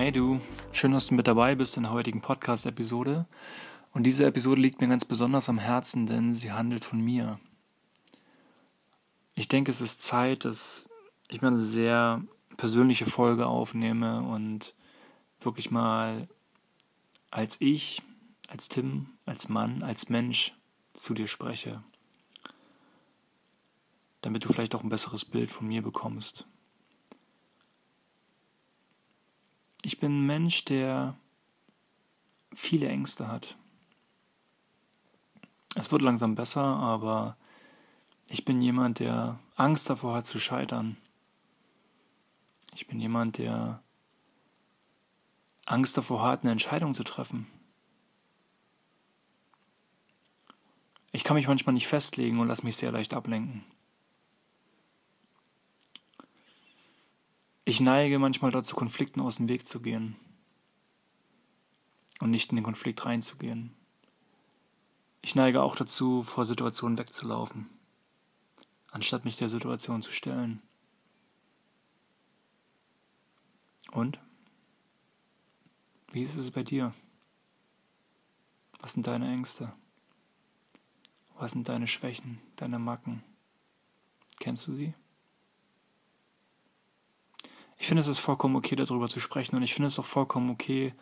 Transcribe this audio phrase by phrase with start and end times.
[0.00, 0.40] Hey du,
[0.72, 3.26] schön, dass du mit dabei bist in der heutigen Podcast-Episode.
[3.92, 7.38] Und diese Episode liegt mir ganz besonders am Herzen, denn sie handelt von mir.
[9.34, 10.88] Ich denke, es ist Zeit, dass
[11.28, 12.24] ich mal eine sehr
[12.56, 14.74] persönliche Folge aufnehme und
[15.38, 16.28] wirklich mal
[17.30, 18.00] als ich,
[18.48, 20.54] als Tim, als Mann, als Mensch
[20.94, 21.84] zu dir spreche,
[24.22, 26.46] damit du vielleicht auch ein besseres Bild von mir bekommst.
[29.82, 31.16] Ich bin ein Mensch, der
[32.52, 33.56] viele Ängste hat.
[35.74, 37.36] Es wird langsam besser, aber
[38.28, 40.96] ich bin jemand, der Angst davor hat zu scheitern.
[42.74, 43.82] Ich bin jemand, der
[45.66, 47.46] Angst davor hat, eine Entscheidung zu treffen.
[51.12, 53.64] Ich kann mich manchmal nicht festlegen und lasse mich sehr leicht ablenken.
[57.70, 60.16] Ich neige manchmal dazu, Konflikten aus dem Weg zu gehen
[62.18, 63.72] und nicht in den Konflikt reinzugehen.
[65.22, 67.70] Ich neige auch dazu, vor Situationen wegzulaufen,
[68.90, 70.60] anstatt mich der Situation zu stellen.
[73.92, 74.18] Und?
[76.10, 76.92] Wie ist es bei dir?
[78.80, 79.72] Was sind deine Ängste?
[81.36, 83.22] Was sind deine Schwächen, deine Macken?
[84.40, 84.92] Kennst du sie?
[87.90, 90.48] Ich finde, es ist vollkommen okay, darüber zu sprechen und ich finde es auch vollkommen
[90.50, 90.94] okay,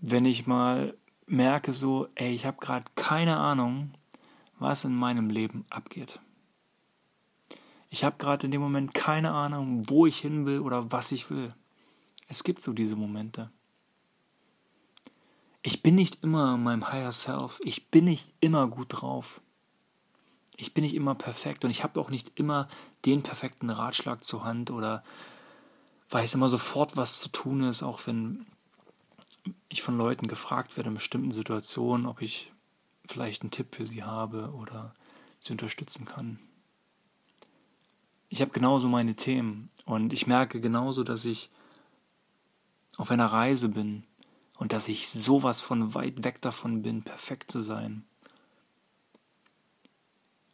[0.00, 0.96] wenn ich mal
[1.28, 3.92] merke so, ey, ich habe gerade keine Ahnung,
[4.58, 6.18] was in meinem Leben abgeht.
[7.90, 11.30] Ich habe gerade in dem Moment keine Ahnung, wo ich hin will oder was ich
[11.30, 11.54] will.
[12.26, 13.52] Es gibt so diese Momente.
[15.62, 17.60] Ich bin nicht immer meinem Higher Self.
[17.62, 19.40] Ich bin nicht immer gut drauf.
[20.56, 22.66] Ich bin nicht immer perfekt und ich habe auch nicht immer
[23.04, 25.04] den perfekten Ratschlag zur Hand oder
[26.10, 28.46] weiß immer sofort, was zu tun ist, auch wenn
[29.68, 32.52] ich von Leuten gefragt werde in bestimmten Situationen, ob ich
[33.06, 34.94] vielleicht einen Tipp für sie habe oder
[35.40, 36.38] sie unterstützen kann.
[38.28, 41.50] Ich habe genauso meine Themen und ich merke genauso, dass ich
[42.96, 44.04] auf einer Reise bin
[44.58, 48.04] und dass ich sowas von weit weg davon bin, perfekt zu sein.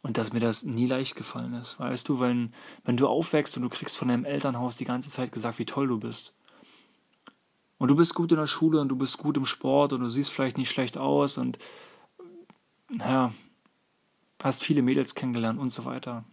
[0.05, 1.79] Und dass mir das nie leicht gefallen ist.
[1.79, 5.31] Weißt du, wenn, wenn du aufwächst und du kriegst von deinem Elternhaus die ganze Zeit
[5.31, 6.31] gesagt, wie toll du bist.
[7.79, 10.09] Und du bist gut in der Schule und du bist gut im Sport und du
[10.11, 11.57] siehst vielleicht nicht schlecht aus und
[12.89, 13.33] naja,
[14.43, 16.23] hast viele Mädels kennengelernt und so weiter.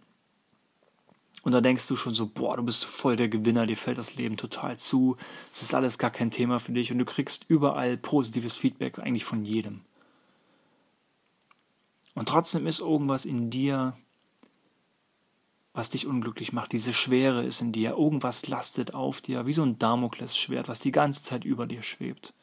[1.42, 4.16] Und da denkst du schon so, boah, du bist voll der Gewinner, dir fällt das
[4.16, 5.16] Leben total zu,
[5.50, 9.24] es ist alles gar kein Thema für dich und du kriegst überall positives Feedback eigentlich
[9.24, 9.80] von jedem.
[12.14, 13.96] Und trotzdem ist irgendwas in dir,
[15.72, 16.72] was dich unglücklich macht.
[16.72, 17.92] Diese Schwere ist in dir.
[17.92, 22.34] Irgendwas lastet auf dir, wie so ein Damoklesschwert, was die ganze Zeit über dir schwebt.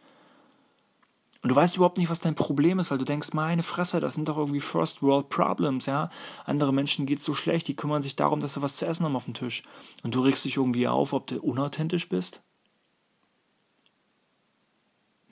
[1.42, 4.16] Und du weißt überhaupt nicht, was dein Problem ist, weil du denkst, meine Fresse, das
[4.16, 6.10] sind doch irgendwie First World Problems, ja.
[6.46, 9.16] Andere Menschen geht's so schlecht, die kümmern sich darum, dass sie was zu essen haben
[9.16, 9.64] auf dem Tisch.
[10.04, 12.42] Und du regst dich irgendwie auf, ob du unauthentisch bist?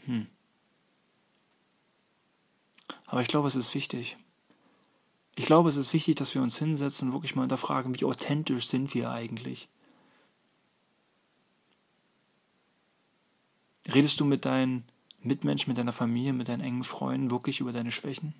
[0.05, 0.27] Hm.
[3.07, 4.17] Aber ich glaube, es ist wichtig.
[5.37, 8.65] Ich glaube, es ist wichtig, dass wir uns hinsetzen und wirklich mal hinterfragen, wie authentisch
[8.65, 9.69] sind wir eigentlich?
[13.87, 14.83] Redest du mit deinen
[15.21, 18.33] Mitmenschen, mit deiner Familie, mit deinen engen Freunden wirklich über deine Schwächen?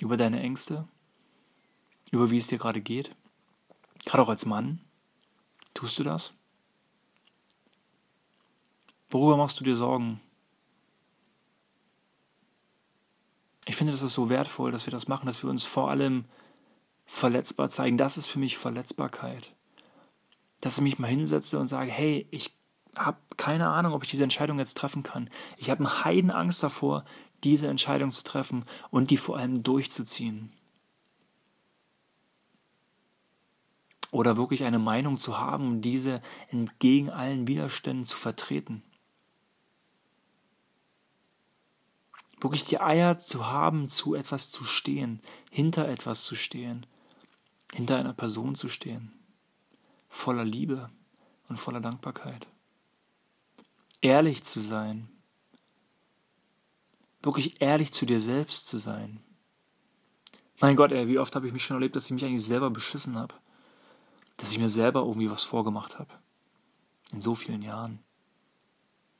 [0.00, 0.86] Über deine Ängste?
[2.10, 3.16] Über wie es dir gerade geht?
[4.04, 4.82] Gerade auch als Mann?
[5.72, 6.34] Tust du das?
[9.08, 10.20] Worüber machst du dir Sorgen?
[13.78, 16.26] Finde, das ist so wertvoll, dass wir das machen, dass wir uns vor allem
[17.06, 17.96] verletzbar zeigen.
[17.96, 19.54] Das ist für mich Verletzbarkeit.
[20.60, 22.54] Dass ich mich mal hinsetze und sage, hey, ich
[22.94, 25.30] habe keine Ahnung, ob ich diese Entscheidung jetzt treffen kann.
[25.56, 27.04] Ich habe eine Heidenangst davor,
[27.44, 30.52] diese Entscheidung zu treffen und die vor allem durchzuziehen.
[34.10, 36.20] Oder wirklich eine Meinung zu haben und diese
[36.50, 38.82] entgegen allen Widerständen zu vertreten.
[42.40, 45.20] Wirklich die Eier zu haben, zu etwas zu stehen,
[45.50, 46.86] hinter etwas zu stehen,
[47.72, 49.12] hinter einer Person zu stehen,
[50.08, 50.90] voller Liebe
[51.48, 52.46] und voller Dankbarkeit.
[54.00, 55.08] Ehrlich zu sein,
[57.22, 59.20] wirklich ehrlich zu dir selbst zu sein.
[60.60, 62.70] Mein Gott, ey, wie oft habe ich mich schon erlebt, dass ich mich eigentlich selber
[62.70, 63.34] beschissen habe,
[64.36, 66.10] dass ich mir selber irgendwie was vorgemacht habe.
[67.12, 68.00] In so vielen Jahren.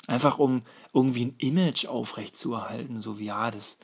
[0.09, 0.63] Einfach um
[0.95, 3.79] irgendwie ein Image aufrechtzuerhalten, so wie ja, das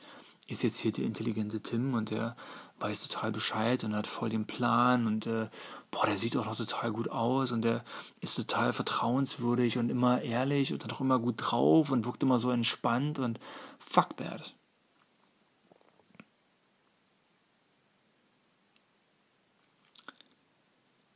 [0.47, 2.35] ist jetzt hier der intelligente Tim und der
[2.79, 5.49] weiß total Bescheid und hat voll den Plan und äh,
[5.91, 7.83] boah, der sieht auch noch total gut aus und der
[8.21, 12.49] ist total vertrauenswürdig und immer ehrlich und auch immer gut drauf und wirkt immer so
[12.49, 13.39] entspannt und
[13.77, 14.55] fuck that.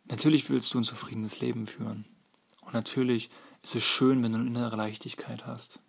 [0.06, 2.06] Natürlich willst du ein zufriedenes Leben führen.
[2.62, 3.32] Und natürlich
[3.64, 5.80] ist es schön, wenn du eine innere Leichtigkeit hast.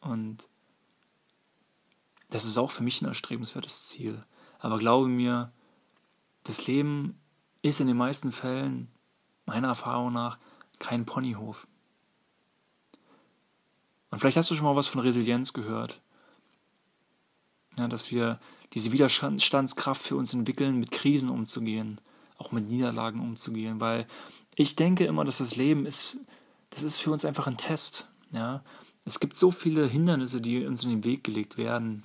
[0.00, 0.46] Und
[2.30, 4.24] das ist auch für mich ein erstrebenswertes Ziel.
[4.58, 5.52] Aber glaube mir,
[6.44, 7.20] das Leben
[7.62, 8.88] ist in den meisten Fällen,
[9.44, 10.38] meiner Erfahrung nach,
[10.78, 11.66] kein Ponyhof.
[14.10, 16.00] Und vielleicht hast du schon mal was von Resilienz gehört.
[17.78, 18.38] Ja, dass wir
[18.74, 22.00] diese Widerstandskraft für uns entwickeln, mit Krisen umzugehen,
[22.38, 24.06] auch mit Niederlagen umzugehen, weil
[24.54, 26.18] ich denke immer, dass das Leben ist,
[26.72, 28.08] das ist für uns einfach ein Test.
[28.30, 28.62] Ja,
[29.04, 32.04] es gibt so viele Hindernisse, die uns in den Weg gelegt werden.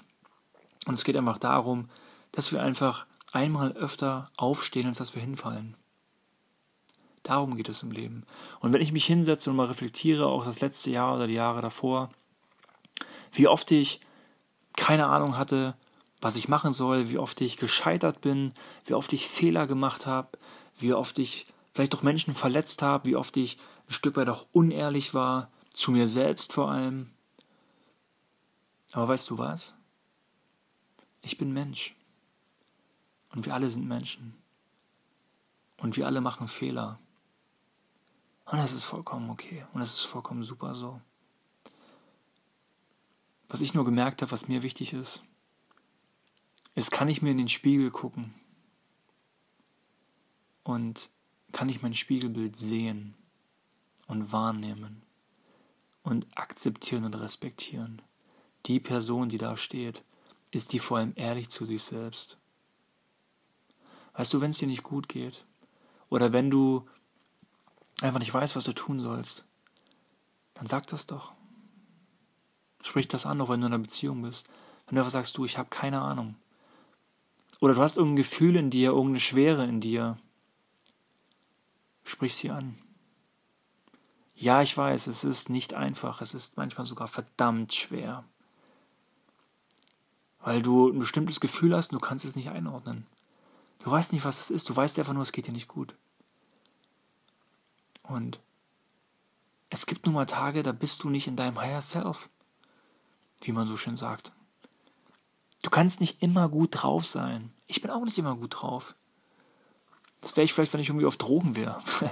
[0.86, 1.90] Und es geht einfach darum,
[2.32, 5.76] dass wir einfach einmal öfter aufstehen, als dass wir hinfallen.
[7.24, 8.26] Darum geht es im Leben.
[8.60, 11.62] Und wenn ich mich hinsetze und mal reflektiere, auch das letzte Jahr oder die Jahre
[11.62, 12.10] davor,
[13.34, 14.00] wie oft ich
[14.76, 15.76] keine Ahnung hatte,
[16.22, 18.54] was ich machen soll, wie oft ich gescheitert bin,
[18.86, 20.30] wie oft ich Fehler gemacht habe,
[20.78, 24.48] wie oft ich vielleicht auch Menschen verletzt habe, wie oft ich ein Stück weit auch
[24.52, 27.12] unehrlich war, zu mir selbst vor allem.
[28.94, 29.76] Aber weißt du was?
[31.22, 31.96] Ich bin Mensch.
[33.30, 34.34] Und wir alle sind Menschen.
[35.78, 36.98] Und wir alle machen Fehler.
[38.46, 39.68] Und das ist vollkommen okay.
[39.72, 41.00] Und das ist vollkommen super so.
[43.50, 45.22] Was ich nur gemerkt habe, was mir wichtig ist,
[46.74, 48.34] ist, kann ich mir in den Spiegel gucken
[50.64, 51.12] und
[51.52, 53.16] kann ich mein Spiegelbild sehen
[54.08, 55.02] und wahrnehmen
[56.04, 58.02] und akzeptieren und respektieren.
[58.66, 60.04] Die Person, die da steht,
[60.52, 62.38] ist die vor allem ehrlich zu sich selbst.
[64.14, 65.46] Weißt du, wenn es dir nicht gut geht
[66.10, 66.88] oder wenn du
[68.02, 69.46] einfach nicht weißt, was du tun sollst,
[70.54, 71.34] dann sag das doch.
[72.82, 74.48] Sprich das an, auch wenn du in einer Beziehung bist.
[74.86, 76.36] Wenn du einfach sagst, du, ich habe keine Ahnung,
[77.60, 80.18] oder du hast irgendein Gefühl in dir, irgendeine Schwere in dir.
[82.08, 82.78] Sprich sie an.
[84.34, 88.24] Ja, ich weiß, es ist nicht einfach, es ist manchmal sogar verdammt schwer.
[90.40, 93.06] Weil du ein bestimmtes Gefühl hast und du kannst es nicht einordnen.
[93.80, 95.96] Du weißt nicht, was es ist, du weißt einfach nur, es geht dir nicht gut.
[98.04, 98.40] Und
[99.70, 102.30] es gibt nun mal Tage, da bist du nicht in deinem Higher Self,
[103.42, 104.32] wie man so schön sagt.
[105.62, 107.52] Du kannst nicht immer gut drauf sein.
[107.66, 108.96] Ich bin auch nicht immer gut drauf.
[110.22, 111.82] Das wäre ich vielleicht, wenn ich irgendwie auf Drogen wäre.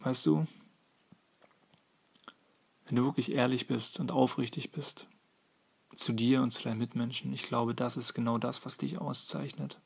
[0.00, 0.46] weißt du,
[2.86, 5.06] wenn du wirklich ehrlich bist und aufrichtig bist
[5.94, 9.80] zu dir und zu deinen Mitmenschen, ich glaube, das ist genau das, was dich auszeichnet.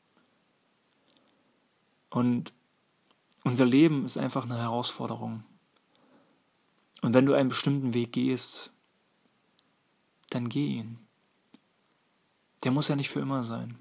[2.09, 2.53] Und
[3.43, 5.43] unser Leben ist einfach eine Herausforderung.
[7.01, 8.71] Und wenn du einen bestimmten Weg gehst,
[10.29, 11.02] dann geh ihn.
[12.63, 13.77] Der muss ja nicht für immer sein.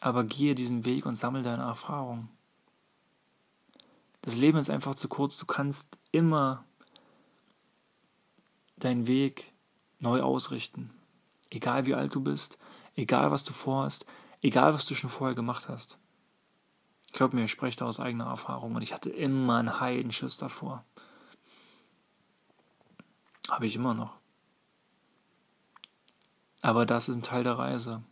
[0.00, 2.28] Aber gehe diesen Weg und sammle deine Erfahrung.
[4.22, 5.38] Das Leben ist einfach zu kurz.
[5.38, 6.64] Du kannst immer
[8.76, 9.52] deinen Weg
[9.98, 10.90] neu ausrichten.
[11.50, 12.58] Egal wie alt du bist,
[12.94, 14.06] egal was du vorhast,
[14.42, 15.98] egal was du schon vorher gemacht hast.
[17.12, 20.84] Glaub mir, ich spreche da aus eigener Erfahrung und ich hatte immer einen Heidenschiss davor.
[23.48, 24.17] Habe ich immer noch.
[26.68, 28.02] Aber das ist ein Teil der Reise.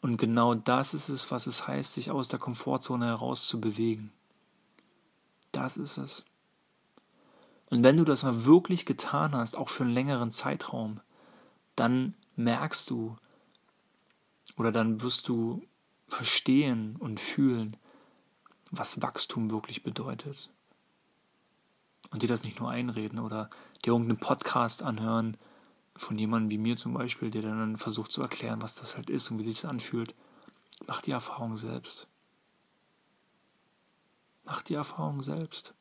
[0.00, 4.14] Und genau das ist es, was es heißt, sich aus der Komfortzone heraus zu bewegen.
[5.52, 6.24] Das ist es.
[7.68, 11.00] Und wenn du das mal wirklich getan hast, auch für einen längeren Zeitraum,
[11.76, 13.14] dann merkst du
[14.56, 15.62] oder dann wirst du
[16.08, 17.76] verstehen und fühlen,
[18.70, 20.48] was Wachstum wirklich bedeutet
[22.10, 23.50] und dir das nicht nur einreden oder
[23.84, 25.36] dir irgendeinen Podcast anhören
[25.96, 29.30] von jemandem wie mir zum Beispiel, der dann versucht zu erklären, was das halt ist
[29.30, 30.14] und wie sich das anfühlt.
[30.86, 32.08] Mach die Erfahrung selbst.
[34.44, 35.74] Mach die Erfahrung selbst.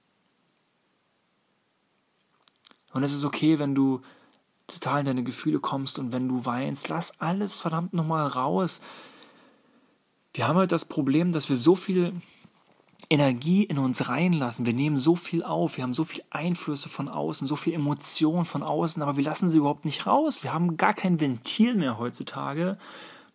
[2.93, 4.01] Und es ist okay, wenn du
[4.67, 8.81] total in deine Gefühle kommst und wenn du weinst, lass alles verdammt nochmal raus.
[10.33, 12.21] Wir haben halt das Problem, dass wir so viel
[13.13, 14.65] Energie in uns reinlassen.
[14.65, 18.43] Wir nehmen so viel auf, wir haben so viel Einflüsse von außen, so viel Emotionen
[18.43, 20.41] von außen, aber wir lassen sie überhaupt nicht raus.
[20.41, 22.75] Wir haben gar kein Ventil mehr heutzutage,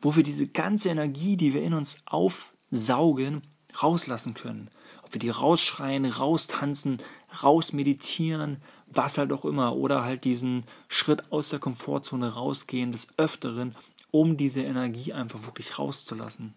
[0.01, 3.43] wo wir diese ganze Energie, die wir in uns aufsaugen,
[3.81, 4.69] rauslassen können.
[5.05, 6.99] Ob wir die rausschreien, raustanzen,
[7.41, 8.57] rausmeditieren,
[8.89, 13.77] was halt auch immer, oder halt diesen Schritt aus der Komfortzone rausgehen des Öfteren,
[14.11, 16.55] um diese Energie einfach wirklich rauszulassen.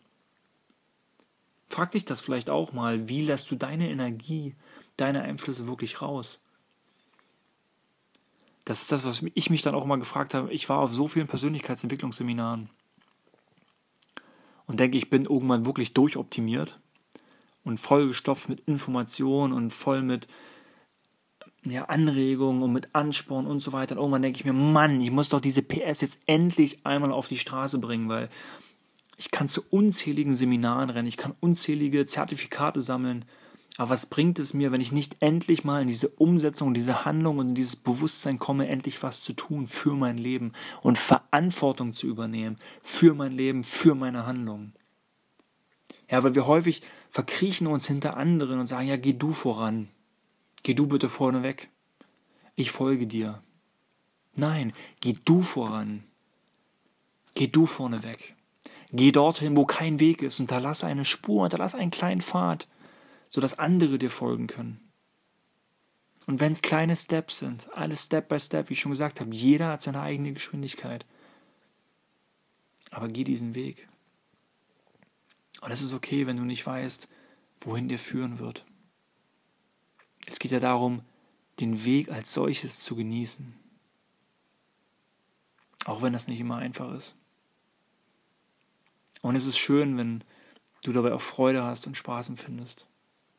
[1.72, 4.56] Frag dich das vielleicht auch mal, wie lässt du deine Energie,
[4.98, 6.44] deine Einflüsse wirklich raus?
[8.66, 10.52] Das ist das, was ich mich dann auch immer gefragt habe.
[10.52, 12.70] Ich war auf so vielen Persönlichkeitsentwicklungsseminaren
[14.68, 16.78] und denke, ich bin irgendwann wirklich durchoptimiert
[17.64, 20.28] und vollgestopft mit Informationen und voll mit
[21.64, 23.96] ja, Anregungen und mit Ansporn und so weiter.
[23.96, 27.30] Und irgendwann denke ich mir, Mann, ich muss doch diese PS jetzt endlich einmal auf
[27.30, 28.28] die Straße bringen, weil
[29.22, 33.26] ich kann zu unzähligen Seminaren rennen, ich kann unzählige Zertifikate sammeln.
[33.78, 37.38] Aber was bringt es mir, wenn ich nicht endlich mal in diese Umsetzung, diese Handlung
[37.38, 42.08] und in dieses Bewusstsein komme, endlich was zu tun für mein Leben und Verantwortung zu
[42.08, 44.74] übernehmen für mein Leben, für meine Handlungen?
[46.10, 49.88] Ja, weil wir häufig verkriechen uns hinter anderen und sagen, ja, geh du voran.
[50.64, 51.70] Geh du bitte vorne weg.
[52.56, 53.44] Ich folge dir.
[54.34, 56.06] Nein, geh du voran.
[57.36, 58.36] Geh du vorne weg.
[58.94, 62.68] Geh dorthin, wo kein Weg ist, hinterlass eine Spur, hinterlass einen kleinen Pfad,
[63.30, 64.92] sodass andere dir folgen können.
[66.28, 69.34] Und wenn es kleine Steps sind, alles Step by Step, wie ich schon gesagt habe,
[69.34, 71.06] jeder hat seine eigene Geschwindigkeit.
[72.92, 73.88] Aber geh diesen Weg.
[75.62, 77.08] Und es ist okay, wenn du nicht weißt,
[77.62, 78.66] wohin dir führen wird.
[80.28, 81.02] Es geht ja darum,
[81.60, 83.56] den Weg als solches zu genießen.
[85.86, 87.21] Auch wenn das nicht immer einfach ist.
[89.22, 90.24] Und es ist schön, wenn
[90.84, 92.88] du dabei auch Freude hast und Spaß empfindest.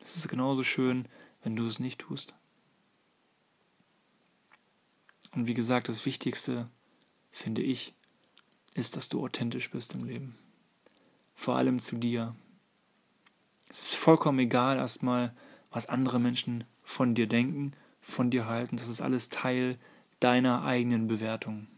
[0.00, 1.06] Es ist genauso schön,
[1.42, 2.34] wenn du es nicht tust.
[5.34, 6.68] Und wie gesagt, das Wichtigste,
[7.30, 7.94] finde ich,
[8.74, 10.38] ist, dass du authentisch bist im Leben.
[11.34, 12.36] Vor allem zu dir.
[13.68, 15.34] Es ist vollkommen egal erstmal,
[15.70, 18.76] was andere Menschen von dir denken, von dir halten.
[18.76, 19.78] Das ist alles Teil
[20.20, 21.68] deiner eigenen Bewertung.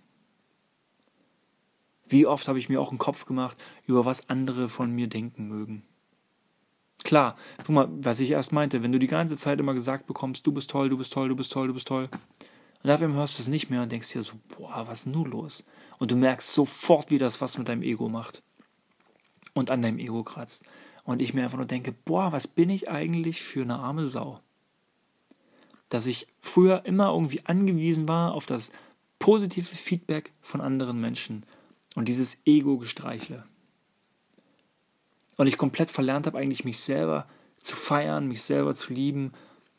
[2.06, 3.56] Wie oft habe ich mir auch einen Kopf gemacht,
[3.86, 5.84] über was andere von mir denken mögen.
[7.02, 10.46] Klar, guck mal, was ich erst meinte, wenn du die ganze Zeit immer gesagt bekommst,
[10.46, 12.08] du bist toll, du bist toll, du bist toll, du bist toll,
[12.84, 15.30] und dafür hörst du es nicht mehr und denkst dir so, boah, was ist nun
[15.30, 15.64] los?
[15.98, 18.42] Und du merkst sofort, wie das was mit deinem Ego macht
[19.54, 20.64] und an deinem Ego kratzt.
[21.04, 24.40] Und ich mir einfach nur denke, boah, was bin ich eigentlich für eine arme Sau?
[25.88, 28.70] Dass ich früher immer irgendwie angewiesen war auf das
[29.18, 31.46] positive Feedback von anderen Menschen
[31.94, 33.44] und dieses Ego-Gestreichle.
[35.36, 39.32] Und ich komplett verlernt habe, eigentlich mich selber zu feiern, mich selber zu lieben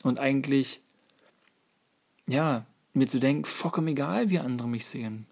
[0.04, 0.82] und eigentlich,
[2.28, 5.28] ja, mir zu denken, vollkommen egal, wie andere mich sehen.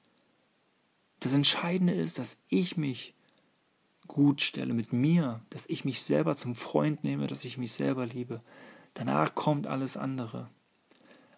[1.20, 3.13] Das Entscheidende ist, dass ich mich
[4.08, 8.06] gut stelle mit mir, dass ich mich selber zum Freund nehme, dass ich mich selber
[8.06, 8.42] liebe.
[8.94, 10.50] Danach kommt alles andere.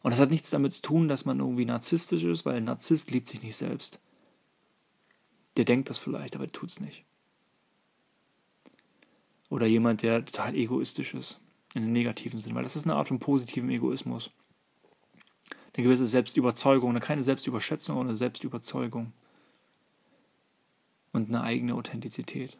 [0.01, 3.11] Und das hat nichts damit zu tun, dass man irgendwie narzisstisch ist, weil ein Narzisst
[3.11, 3.99] liebt sich nicht selbst.
[5.57, 7.05] Der denkt das vielleicht, aber tut es nicht.
[9.49, 11.39] Oder jemand, der total egoistisch ist,
[11.73, 14.31] in einem negativen Sinn, weil das ist eine Art von positivem Egoismus.
[15.73, 19.13] Eine gewisse Selbstüberzeugung, keine Selbstüberschätzung, sondern eine Selbstüberzeugung.
[21.11, 22.57] Und eine eigene Authentizität.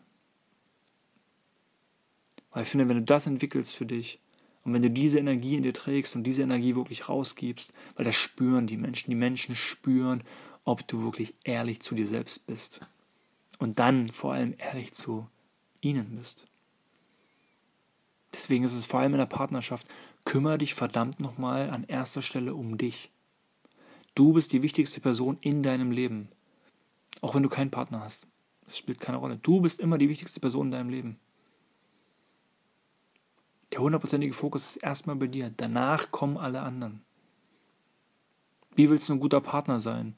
[2.52, 4.20] Weil ich finde, wenn du das entwickelst für dich
[4.64, 8.16] und wenn du diese Energie in dir trägst und diese Energie wirklich rausgibst, weil das
[8.16, 10.24] spüren die Menschen, die Menschen spüren,
[10.66, 12.82] ob du wirklich ehrlich zu dir selbst bist.
[13.60, 15.28] Und dann vor allem ehrlich zu
[15.80, 16.48] ihnen bist.
[18.34, 19.88] Deswegen ist es vor allem in der Partnerschaft,
[20.26, 23.12] kümmere dich verdammt nochmal an erster Stelle um dich.
[24.14, 26.30] Du bist die wichtigste Person in deinem Leben.
[27.22, 28.28] Auch wenn du keinen Partner hast.
[28.66, 29.38] Das spielt keine Rolle.
[29.38, 31.20] Du bist immer die wichtigste Person in deinem Leben.
[33.72, 35.54] Der hundertprozentige Fokus ist erstmal bei dir.
[35.56, 37.02] Danach kommen alle anderen.
[38.76, 40.16] Wie willst du ein guter Partner sein?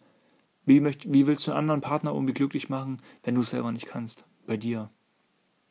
[0.68, 3.72] Wie, möcht, wie willst du einen anderen Partner irgendwie glücklich machen, wenn du es selber
[3.72, 4.26] nicht kannst?
[4.46, 4.90] Bei dir.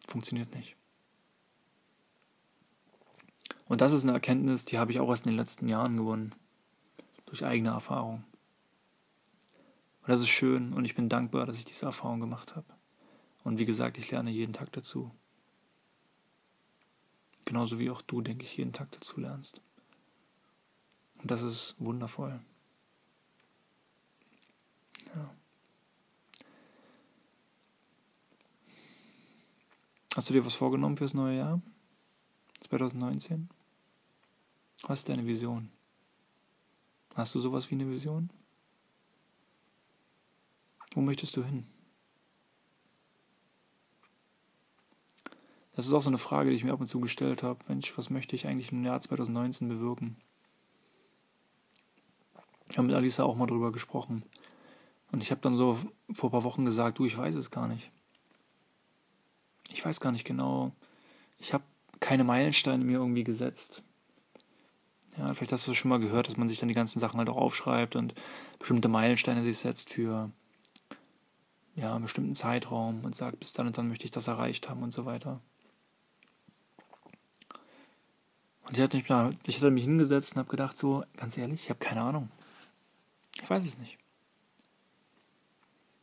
[0.09, 0.75] Funktioniert nicht.
[3.69, 6.35] Und das ist eine Erkenntnis, die habe ich auch erst in den letzten Jahren gewonnen.
[7.27, 8.25] Durch eigene Erfahrung.
[10.01, 12.67] Und das ist schön und ich bin dankbar, dass ich diese Erfahrung gemacht habe.
[13.45, 15.11] Und wie gesagt, ich lerne jeden Tag dazu.
[17.45, 19.61] Genauso wie auch du, denke ich, jeden Tag dazu lernst.
[21.19, 22.41] Und das ist wundervoll.
[30.17, 31.61] Hast du dir was vorgenommen fürs neue Jahr?
[32.69, 33.51] 2019?
[34.85, 35.69] Was ist deine Vision?
[37.15, 38.31] Hast du sowas wie eine Vision?
[40.93, 41.67] Wo möchtest du hin?
[45.75, 47.63] Das ist auch so eine Frage, die ich mir ab und zu gestellt habe.
[47.69, 50.17] Mensch, was möchte ich eigentlich im Jahr 2019 bewirken?
[52.71, 54.23] Ich habe mit Alisa auch mal drüber gesprochen.
[55.13, 55.79] Und ich habe dann so
[56.15, 57.91] vor ein paar Wochen gesagt, du, ich weiß es gar nicht.
[59.77, 60.73] Ich weiß gar nicht genau.
[61.39, 61.63] Ich habe
[62.01, 63.83] keine Meilensteine mir irgendwie gesetzt.
[65.19, 67.29] Ja, vielleicht hast du schon mal gehört, dass man sich dann die ganzen Sachen halt
[67.29, 68.15] auch aufschreibt und
[68.59, 70.31] bestimmte Meilensteine sich setzt für
[71.75, 74.83] ja, einen bestimmten Zeitraum und sagt, bis dann und dann möchte ich das erreicht haben
[74.83, 75.41] und so weiter.
[78.67, 79.07] Und ich hatte mich,
[79.47, 82.31] ich hatte mich hingesetzt und habe gedacht, so, ganz ehrlich, ich habe keine Ahnung.
[83.43, 83.99] Ich weiß es nicht.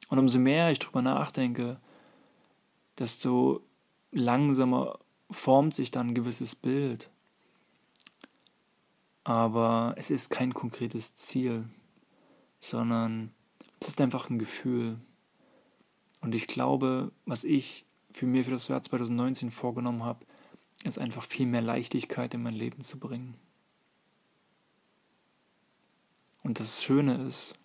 [0.09, 1.79] Und umso mehr ich drüber nachdenke,
[2.97, 3.61] desto
[4.11, 7.09] langsamer formt sich dann ein gewisses Bild.
[9.23, 11.65] Aber es ist kein konkretes Ziel,
[12.59, 13.33] sondern
[13.79, 14.99] es ist einfach ein Gefühl.
[16.21, 20.25] Und ich glaube, was ich für mir für das Jahr 2019 vorgenommen habe,
[20.83, 23.35] ist einfach viel mehr Leichtigkeit in mein Leben zu bringen.
[26.43, 27.55] Und das Schöne ist,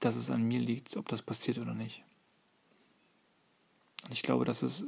[0.00, 2.05] dass es an mir liegt, ob das passiert oder nicht.
[4.06, 4.84] Und ich glaube, das ist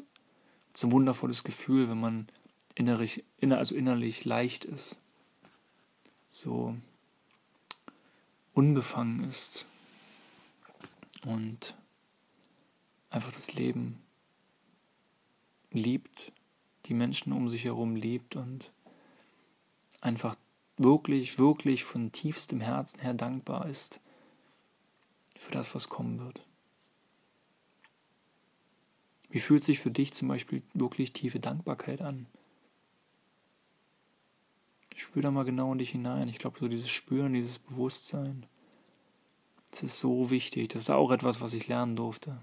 [0.75, 2.29] so ein wundervolles Gefühl, wenn man
[2.75, 5.01] innerlich, inner, also innerlich leicht ist,
[6.31, 6.77] so
[8.55, 9.67] unbefangen ist
[11.25, 11.75] und
[13.11, 14.01] einfach das Leben
[15.71, 16.33] liebt,
[16.87, 18.73] die Menschen um sich herum liebt und
[20.01, 20.37] einfach
[20.77, 24.01] wirklich, wirklich von tiefstem Herzen her dankbar ist
[25.37, 26.48] für das, was kommen wird.
[29.31, 32.27] Wie fühlt sich für dich zum Beispiel wirklich tiefe Dankbarkeit an?
[34.99, 36.29] Spür da mal genau in dich hinein.
[36.29, 38.47] Ich glaube, so dieses Spüren, dieses Bewusstsein,
[39.71, 40.71] das ist so wichtig.
[40.71, 42.41] Das ist auch etwas, was ich lernen durfte.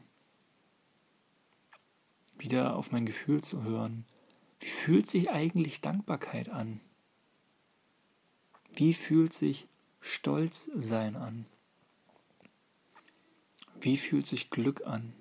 [2.38, 4.06] Wieder auf mein Gefühl zu hören.
[4.60, 6.80] Wie fühlt sich eigentlich Dankbarkeit an?
[8.74, 9.68] Wie fühlt sich
[10.00, 11.46] Stolz sein an?
[13.80, 15.14] Wie fühlt sich Glück an?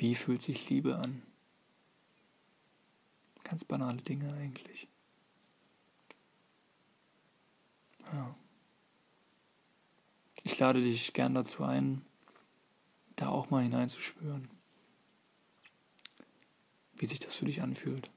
[0.00, 1.22] Wie fühlt sich Liebe an?
[3.44, 4.88] Ganz banale Dinge eigentlich.
[8.10, 8.34] Ja.
[10.42, 12.02] Ich lade dich gern dazu ein,
[13.16, 14.48] da auch mal hineinzuspüren,
[16.94, 18.10] wie sich das für dich anfühlt.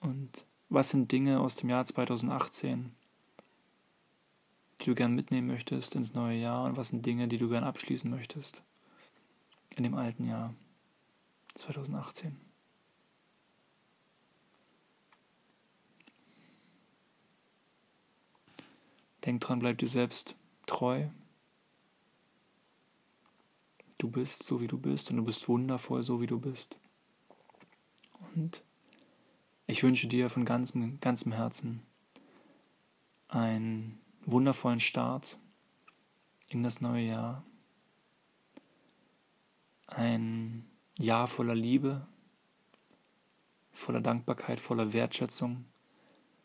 [0.00, 2.94] Und was sind Dinge aus dem Jahr 2018,
[4.82, 7.64] die du gern mitnehmen möchtest ins neue Jahr und was sind Dinge, die du gern
[7.64, 8.62] abschließen möchtest
[9.78, 10.54] in dem alten Jahr
[11.54, 12.36] 2018.
[19.24, 20.34] Denk dran, bleib dir selbst
[20.66, 21.08] treu.
[23.98, 26.76] Du bist so, wie du bist und du bist wundervoll, so wie du bist.
[28.34, 28.62] Und
[29.66, 31.82] ich wünsche dir von ganzem, ganzem Herzen
[33.28, 35.38] einen wundervollen Start
[36.48, 37.44] in das neue Jahr.
[39.88, 42.06] Ein Jahr voller Liebe,
[43.72, 45.64] voller Dankbarkeit, voller Wertschätzung,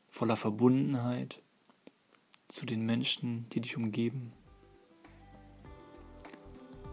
[0.10, 1.42] voller Verbundenheit
[2.48, 4.32] zu den Menschen, die dich umgeben.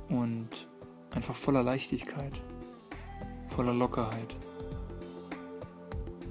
[0.08, 0.68] Und
[1.12, 2.42] einfach voller Leichtigkeit,
[3.46, 4.36] voller Lockerheit.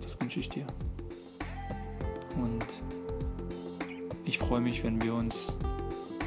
[0.01, 0.67] Das wünsche ich dir.
[2.35, 2.65] Und
[4.25, 5.57] ich freue mich, wenn wir uns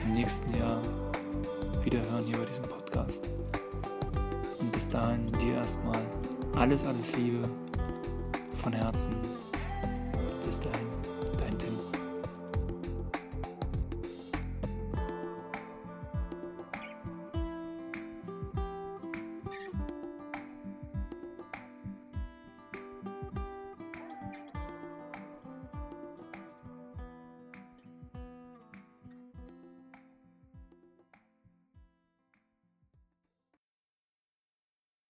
[0.04, 0.80] im nächsten Jahr
[1.84, 3.28] wieder hören hier bei diesem Podcast.
[4.62, 5.98] Und bis dahin dir erstmal
[6.56, 7.42] alles, alles Liebe
[8.62, 9.12] von Herzen.